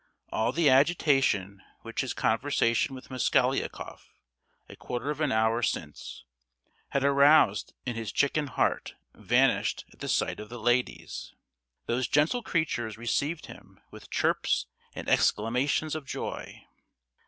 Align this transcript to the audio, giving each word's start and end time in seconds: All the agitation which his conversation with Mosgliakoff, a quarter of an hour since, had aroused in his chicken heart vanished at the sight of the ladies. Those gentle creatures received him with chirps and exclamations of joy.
All 0.29 0.51
the 0.51 0.67
agitation 0.67 1.61
which 1.83 2.01
his 2.01 2.15
conversation 2.15 2.95
with 2.95 3.11
Mosgliakoff, 3.11 4.09
a 4.67 4.75
quarter 4.75 5.11
of 5.11 5.21
an 5.21 5.31
hour 5.31 5.61
since, 5.61 6.23
had 6.89 7.03
aroused 7.03 7.75
in 7.85 7.93
his 7.95 8.11
chicken 8.11 8.47
heart 8.47 8.95
vanished 9.13 9.85
at 9.93 9.99
the 9.99 10.09
sight 10.09 10.39
of 10.39 10.49
the 10.49 10.57
ladies. 10.57 11.35
Those 11.85 12.07
gentle 12.07 12.41
creatures 12.41 12.97
received 12.97 13.45
him 13.45 13.79
with 13.91 14.09
chirps 14.09 14.65
and 14.95 15.07
exclamations 15.07 15.93
of 15.93 16.07
joy. 16.07 16.65